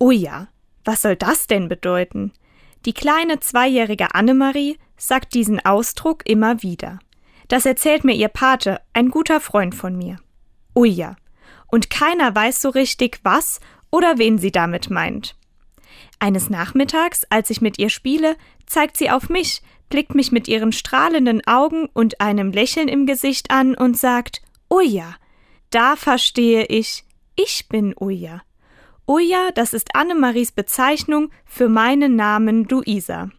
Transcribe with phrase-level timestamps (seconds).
[0.00, 0.48] Oh ja,
[0.84, 2.32] was soll das denn bedeuten?
[2.86, 6.98] Die kleine zweijährige Annemarie sagt diesen Ausdruck immer wieder.
[7.48, 10.16] Das erzählt mir ihr Pate, ein guter Freund von mir.
[10.74, 11.16] Oh ja.
[11.66, 13.60] Und keiner weiß so richtig, was
[13.90, 15.36] oder wen sie damit meint.
[16.18, 19.60] Eines Nachmittags, als ich mit ihr spiele, zeigt sie auf mich,
[19.90, 24.40] blickt mich mit ihren strahlenden Augen und einem Lächeln im Gesicht an und sagt,
[24.70, 25.16] Uja,
[25.68, 27.04] da verstehe ich,
[27.36, 28.40] ich bin Uja.
[29.06, 33.30] Uja, das ist Annemaries Bezeichnung für meinen Namen Luisa.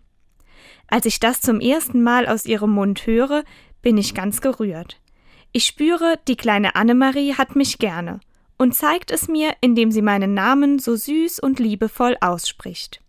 [0.88, 3.44] Als ich das zum ersten Mal aus ihrem Mund höre,
[3.82, 5.00] bin ich ganz gerührt.
[5.54, 8.20] Ich spüre, die kleine Annemarie hat mich gerne
[8.58, 13.02] und zeigt es mir, indem sie meinen Namen so süß und liebevoll ausspricht.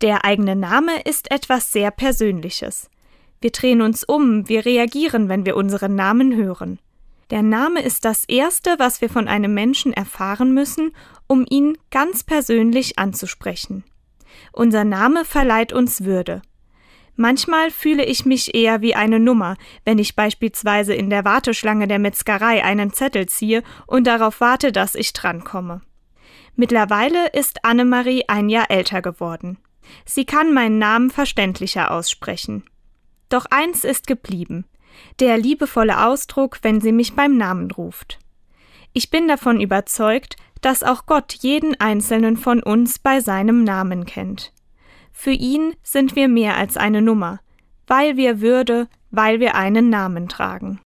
[0.00, 2.90] Der eigene Name ist etwas sehr Persönliches.
[3.40, 6.78] Wir drehen uns um, wir reagieren, wenn wir unseren Namen hören.
[7.30, 10.92] Der Name ist das Erste, was wir von einem Menschen erfahren müssen,
[11.26, 13.82] um ihn ganz persönlich anzusprechen.
[14.52, 16.42] Unser Name verleiht uns Würde.
[17.16, 21.98] Manchmal fühle ich mich eher wie eine Nummer, wenn ich beispielsweise in der Warteschlange der
[21.98, 25.80] Metzgerei einen Zettel ziehe und darauf warte, dass ich drankomme.
[26.54, 29.58] Mittlerweile ist Annemarie ein Jahr älter geworden.
[30.04, 32.64] Sie kann meinen Namen verständlicher aussprechen.
[33.30, 34.66] Doch eins ist geblieben
[35.20, 38.18] der liebevolle Ausdruck, wenn sie mich beim Namen ruft.
[38.92, 44.52] Ich bin davon überzeugt, dass auch Gott jeden einzelnen von uns bei seinem Namen kennt.
[45.12, 47.40] Für ihn sind wir mehr als eine Nummer,
[47.86, 50.74] weil wir Würde, weil wir einen Namen tragen.